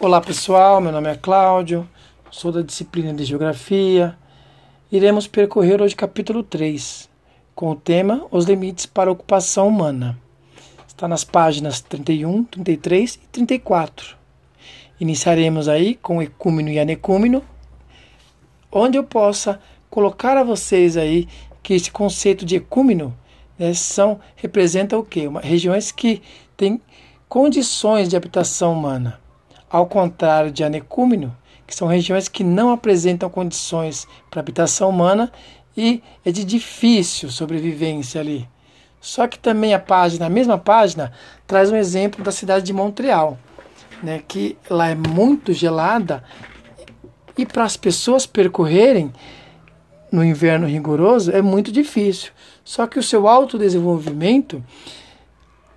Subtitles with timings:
[0.00, 1.88] Olá pessoal, meu nome é Cláudio,
[2.28, 4.18] sou da disciplina de Geografia.
[4.90, 7.08] Iremos percorrer hoje capítulo 3,
[7.54, 10.18] com o tema Os Limites para a Ocupação Humana.
[10.88, 14.16] Está nas páginas 31, 33 e 34.
[14.98, 17.40] Iniciaremos aí com ecúmeno e anecúmeno,
[18.72, 21.28] onde eu possa colocar a vocês aí
[21.62, 23.16] que esse conceito de ecúmeno
[23.56, 25.28] né, são, representa o quê?
[25.28, 26.20] Uma, regiões que
[26.56, 26.82] têm
[27.28, 29.22] condições de habitação humana
[29.74, 31.36] ao contrário de anecúmeno,
[31.66, 35.32] que são regiões que não apresentam condições para habitação humana
[35.76, 38.48] e é de difícil sobrevivência ali.
[39.00, 41.10] Só que também a página, a mesma página,
[41.44, 43.36] traz um exemplo da cidade de Montreal,
[44.00, 46.22] né, que lá é muito gelada
[47.36, 49.12] e para as pessoas percorrerem
[50.12, 52.30] no inverno rigoroso é muito difícil.
[52.62, 54.62] Só que o seu autodesenvolvimento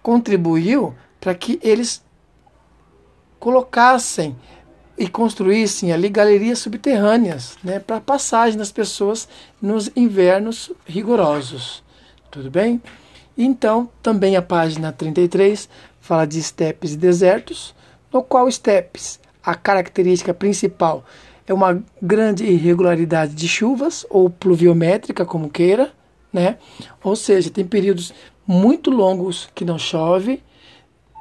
[0.04, 2.05] contribuiu para que eles
[3.40, 4.36] colocassem
[4.98, 9.27] e construíssem ali galerias subterrâneas né, para passagem das pessoas
[9.62, 11.84] nos invernos rigorosos.
[12.32, 12.82] Tudo bem?
[13.38, 15.70] Então, também a página 33
[16.02, 17.76] fala de estepes e desertos,
[18.12, 21.05] no qual estepes, a característica principal
[21.48, 25.91] é uma grande irregularidade de chuvas ou pluviométrica, como queira,
[26.32, 26.57] né?
[27.01, 28.13] Ou seja, tem períodos
[28.46, 30.44] muito longos que não chove,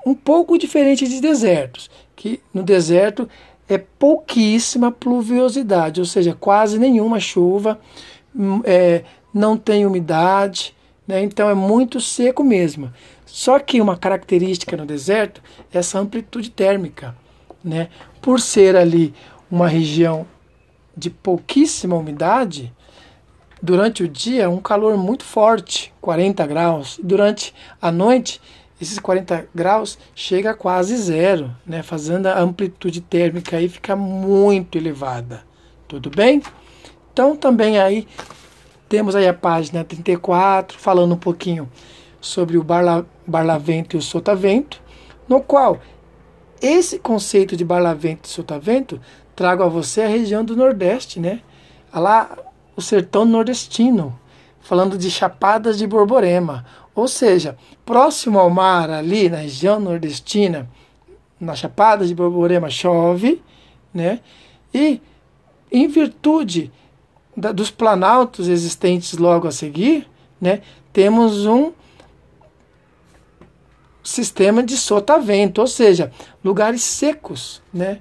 [0.04, 3.28] um pouco diferente de desertos, que no deserto
[3.68, 7.78] é pouquíssima pluviosidade, ou seja, quase nenhuma chuva,
[8.34, 10.74] hum, é, não tem umidade,
[11.06, 11.22] né?
[11.22, 12.92] então é muito seco mesmo.
[13.26, 15.42] Só que uma característica no deserto
[15.72, 17.14] é essa amplitude térmica.
[17.62, 17.88] Né?
[18.22, 19.12] Por ser ali
[19.50, 20.26] uma região
[20.96, 22.72] de pouquíssima umidade,
[23.60, 28.40] durante o dia é um calor muito forte, 40 graus, durante a noite
[28.80, 34.76] esses 40 graus chega a quase zero, né, fazendo a amplitude térmica aí ficar muito
[34.76, 35.44] elevada.
[35.88, 36.42] Tudo bem?
[37.12, 38.06] Então também aí
[38.88, 41.70] temos aí a página 34 falando um pouquinho
[42.20, 44.82] sobre o barla, barlavento e o sotavento,
[45.28, 45.80] no qual
[46.60, 49.00] esse conceito de barlavento e sotavento
[49.34, 51.40] trago a você a região do Nordeste, né?
[51.92, 52.36] Lá
[52.76, 54.18] o sertão nordestino,
[54.60, 56.64] falando de Chapadas de Borborema,
[56.96, 60.66] ou seja, próximo ao mar, ali na região nordestina,
[61.38, 63.42] na Chapada de Borborema, chove,
[63.92, 64.20] né?
[64.72, 65.00] E
[65.70, 66.72] em virtude
[67.36, 70.08] da, dos planaltos existentes logo a seguir,
[70.40, 70.62] né,
[70.92, 71.72] temos um
[74.02, 76.10] sistema de sotavento, ou seja,
[76.42, 77.98] lugares secos, né,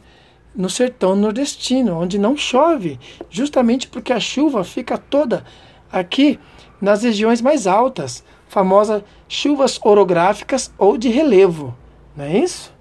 [0.55, 2.97] no sertão nordestino, onde não chove,
[3.29, 5.43] justamente porque a chuva fica toda
[5.91, 6.39] aqui
[6.79, 8.23] nas regiões mais altas,
[8.55, 11.75] famosas chuvas orográficas ou de relevo,
[12.15, 12.71] não é isso?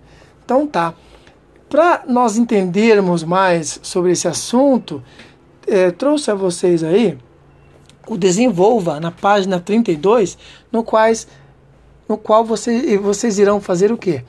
[0.44, 0.94] Então tá.
[1.68, 5.02] Para nós entendermos mais sobre esse assunto,
[5.66, 7.18] é, trouxe a vocês aí
[8.06, 10.38] o Desenvolva na página 32,
[10.70, 11.26] no, quais,
[12.08, 14.22] no qual você, vocês irão fazer o quê?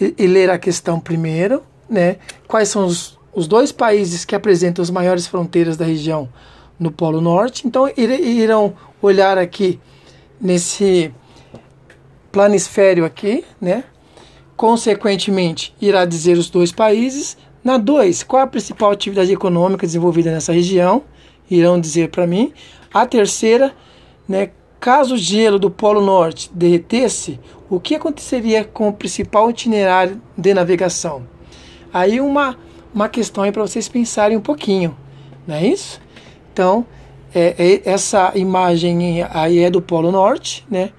[0.00, 2.18] E, e ler a questão primeiro, né?
[2.46, 6.28] Quais são os, os dois países que apresentam as maiores fronteiras da região
[6.78, 7.66] no Polo Norte.
[7.66, 9.80] Então irão olhar aqui
[10.42, 11.14] nesse
[12.32, 13.84] planisfério aqui, né?
[14.56, 17.36] Consequentemente, irá dizer os dois países.
[17.62, 21.04] Na 2, qual a principal atividade econômica desenvolvida nessa região?
[21.48, 22.52] Irão dizer para mim.
[22.92, 23.72] A terceira,
[24.28, 24.50] né,
[24.80, 27.38] caso o gelo do Polo Norte derretesse,
[27.70, 31.26] o que aconteceria com o principal itinerário de navegação?
[31.92, 32.58] Aí uma,
[32.92, 34.96] uma questão aí para vocês pensarem um pouquinho,
[35.46, 36.00] não é isso?
[36.52, 36.84] Então,
[37.34, 40.90] é, é, essa imagem aí é do Polo Norte, né?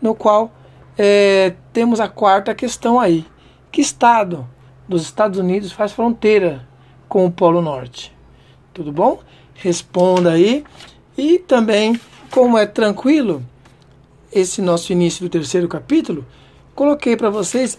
[0.00, 0.50] No qual
[0.98, 3.24] é, temos a quarta questão aí.
[3.70, 4.46] Que estado
[4.88, 6.66] dos Estados Unidos faz fronteira
[7.08, 8.12] com o Polo Norte?
[8.74, 9.20] Tudo bom?
[9.54, 10.64] Responda aí.
[11.16, 11.98] E também,
[12.30, 13.42] como é tranquilo,
[14.32, 16.26] esse nosso início do terceiro capítulo,
[16.74, 17.78] coloquei para vocês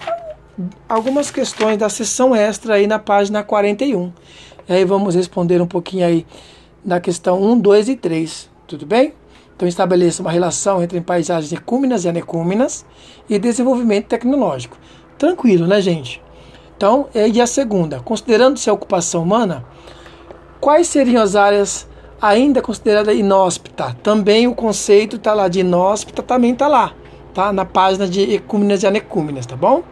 [0.89, 4.11] algumas questões da sessão extra aí na página 41.
[4.67, 6.25] E aí vamos responder um pouquinho aí
[6.87, 8.49] da questão 1, 2 e 3.
[8.65, 9.13] Tudo bem?
[9.53, 12.85] Então estabeleça uma relação entre paisagens ecúmenas e anecúmenas
[13.29, 14.77] e desenvolvimento tecnológico.
[15.17, 16.23] Tranquilo, né, gente?
[16.77, 19.65] Então, e a segunda, considerando-se a ocupação humana,
[20.61, 21.89] quais seriam as áreas
[22.21, 23.93] ainda consideradas inóspitas?
[24.01, 26.93] Também o conceito está lá de inóspita, também está lá,
[27.33, 27.51] tá?
[27.51, 29.83] Na página de ecúmenas e anecúmenas, tá bom?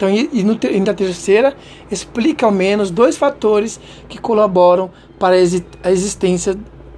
[0.00, 1.54] Então, e, e, na terceira,
[1.90, 6.56] explica ao menos dois fatores que colaboram para a existência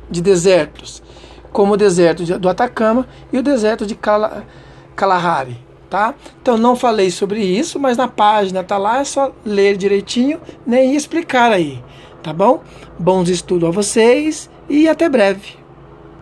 [0.09, 1.03] de desertos,
[1.51, 3.99] como o deserto do Atacama e o deserto de
[4.95, 5.57] Kalahari.
[5.91, 6.15] tá?
[6.41, 10.87] Então não falei sobre isso, mas na página tá lá, é só ler direitinho né,
[10.87, 11.83] e explicar aí,
[12.23, 12.63] tá bom?
[13.01, 15.62] Bons estudos a vocês e até breve.